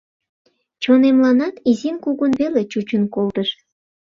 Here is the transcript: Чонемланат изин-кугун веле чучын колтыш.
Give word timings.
Чонемланат 0.81 1.55
изин-кугун 1.71 2.31
веле 2.41 2.61
чучын 2.71 3.03
колтыш. 3.15 3.49